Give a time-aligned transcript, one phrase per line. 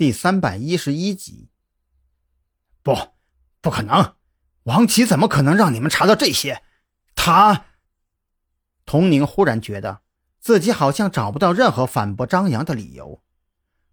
[0.00, 1.50] 第三百一十一集。
[2.82, 2.96] 不，
[3.60, 4.14] 不可能！
[4.62, 6.62] 王琦怎么可能让你们查到这些？
[7.14, 7.66] 他……
[8.86, 10.00] 童宁忽然觉得
[10.40, 13.22] 自己好像找不到任何反驳张扬的理由。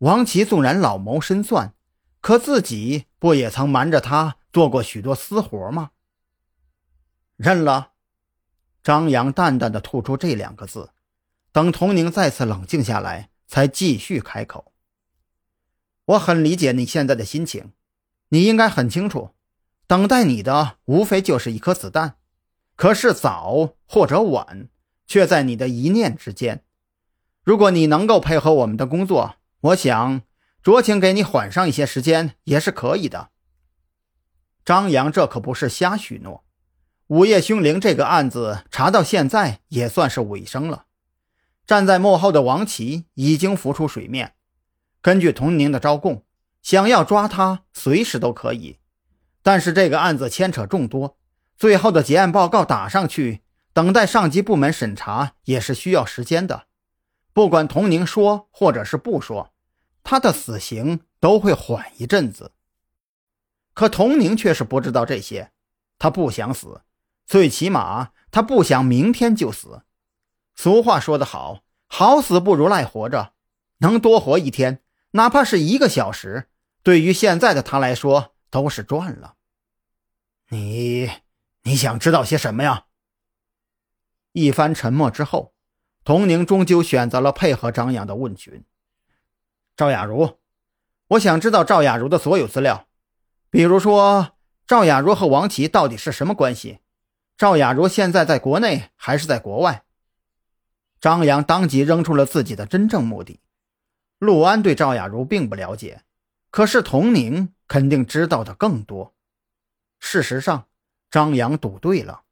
[0.00, 1.72] 王琦纵然老谋深算，
[2.20, 5.92] 可自己不也曾瞒着他做过许多私活吗？
[7.36, 7.92] 认了。
[8.82, 10.92] 张扬淡淡的吐出这两个字，
[11.50, 14.70] 等童宁再次冷静下来，才继续开口
[16.06, 17.72] ：“我很理解你现在的心情，
[18.28, 19.30] 你应该很清楚，
[19.86, 22.16] 等待你的无非就是一颗子弹，
[22.76, 24.68] 可是早或者晚，
[25.06, 26.62] 却在你的一念之间。
[27.42, 30.22] 如果你能够配合我们的工作，我想
[30.62, 33.30] 酌情给你缓上一些时间也是可以的。”
[34.64, 36.44] 张扬这可不是瞎许诺。
[37.08, 40.86] 午夜凶铃这个案子查到现在也算是尾声了，
[41.66, 44.34] 站在幕后的王琦已经浮出水面。
[45.04, 46.24] 根据童宁的招供，
[46.62, 48.78] 想要抓他随时都可以，
[49.42, 51.18] 但是这个案子牵扯众多，
[51.58, 53.42] 最后的结案报告打上去，
[53.74, 56.68] 等待上级部门审查也是需要时间的。
[57.34, 59.52] 不管童宁说或者是不说，
[60.02, 62.52] 他的死刑都会缓一阵子。
[63.74, 65.52] 可童宁却是不知道这些，
[65.98, 66.80] 他不想死。
[67.26, 69.82] 最起码，他不想明天就死。
[70.54, 73.34] 俗话说得好，好死不如赖活着。
[73.78, 74.80] 能多活一天，
[75.16, 76.48] 哪怕是一个小时，
[76.82, 79.34] 对于现在的他来说都是赚了。
[80.48, 81.08] 你，
[81.62, 82.86] 你想知道些什么呀？
[84.32, 85.54] 一番沉默之后，
[86.02, 88.64] 童宁终究选择了配合张扬的问询。
[89.76, 90.40] 赵雅茹，
[91.06, 92.88] 我想知道赵雅茹的所有资料，
[93.50, 96.80] 比如说赵雅茹和王琦到底是什么关系。
[97.36, 99.84] 赵雅茹现在在国内还是在国外？
[101.00, 103.38] 张扬当即扔出了自己的真正目的。
[104.24, 106.02] 陆安对赵雅茹并不了解，
[106.50, 109.14] 可是童宁肯定知道的更多。
[110.00, 110.66] 事实上，
[111.10, 112.22] 张扬赌对了。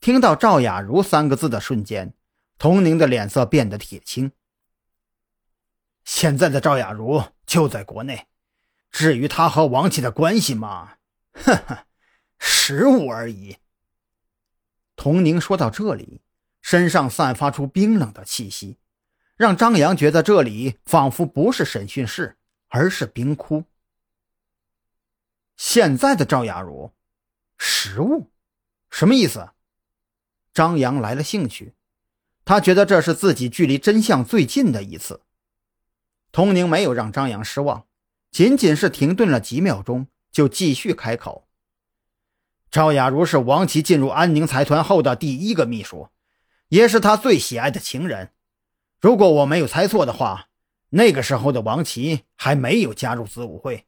[0.00, 2.14] 听到“赵雅茹”三个字的瞬间，
[2.56, 4.32] 童宁的脸色变得铁青。
[6.04, 8.26] 现在的赵雅茹就在国内，
[8.90, 10.96] 至于她和王琦的关系嘛，
[11.32, 11.86] 呵呵，
[12.38, 13.58] 食物而已。
[14.96, 16.22] 童宁说到这里，
[16.62, 18.78] 身上散发出冰冷的气息，
[19.40, 22.36] 让张扬觉得这里仿佛不是审讯室，
[22.68, 23.64] 而是冰窟。
[25.56, 26.92] 现在的赵雅茹，
[27.56, 28.30] 食物，
[28.90, 29.48] 什么意思？
[30.52, 31.72] 张扬来了兴趣，
[32.44, 35.22] 他觉得这是自己距离真相最近的一次。
[36.32, 37.86] 童宁没有让张扬失望，
[38.30, 41.48] 仅仅是停顿了几秒钟，就继续开口。
[42.70, 46.10] 赵雅茹是王琦进入安宁财团后的第一个秘书，
[46.68, 48.34] 也是他最喜爱的情人。
[49.00, 50.48] 如果我没有猜错的话，
[50.90, 53.86] 那个时候的王琦还没有加入子午会。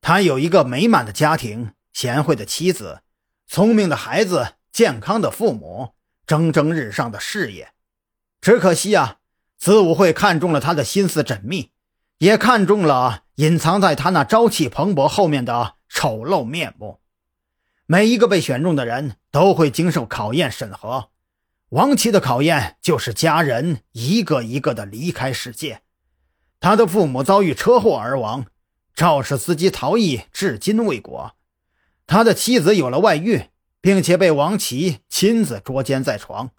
[0.00, 3.02] 他有一个美满的家庭，贤惠的妻子，
[3.46, 5.90] 聪明的孩子，健康的父母，
[6.26, 7.72] 蒸蒸日上的事业。
[8.40, 9.18] 只可惜啊，
[9.56, 11.70] 子午会看中了他的心思缜密，
[12.18, 16.98] 也看中了隐藏在他那朝气蓬勃后面的丑陋面目。
[17.86, 21.09] 每一个被选中的人都会经受考验审核，
[21.70, 25.82] 王琦的考验就是家人一个一个的离开世界，
[26.58, 28.46] 他的父母遭遇车祸而亡，
[28.92, 31.36] 肇事司机逃逸至今未果，
[32.08, 33.44] 他的妻子有了外遇，
[33.80, 36.50] 并且被王琦亲自捉奸在床，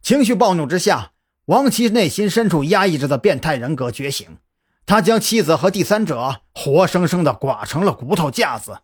[0.00, 1.12] 情绪暴怒之下，
[1.44, 4.38] 王琦内心深处压抑着的变态人格觉醒，
[4.86, 8.78] 他将妻子和第三者活生生的剐成了骨头架子，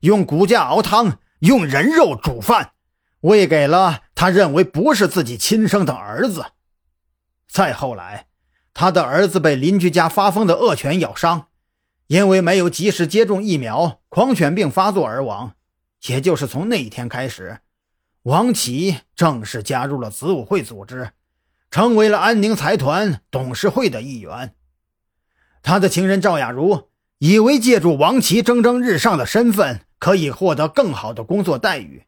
[0.00, 1.18] 用骨架熬汤。
[1.40, 2.72] 用人肉煮饭，
[3.20, 6.44] 喂给了他认为不是自己亲生的儿子。
[7.46, 8.26] 再后来，
[8.74, 11.46] 他的儿子被邻居家发疯的恶犬咬伤，
[12.08, 15.54] 因为没有及时接种疫苗，狂犬病发作而亡。
[16.08, 17.60] 也就是从那一天开始，
[18.24, 21.12] 王琦正式加入了子午会组织，
[21.70, 24.52] 成为了安宁财团董事会的一员。
[25.62, 29.82] 他的情人赵雅茹以为借助王琦蒸蒸日上的身份。
[30.00, 32.04] 可以获得更好的工作待遇，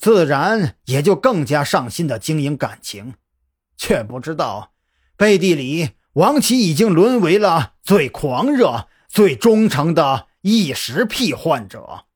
[0.00, 3.14] 自然也就更加上心的经营感情，
[3.76, 4.72] 却不知道
[5.14, 12.06] 背地里王琦已经沦为了最狂热、最忠诚的异食癖患者。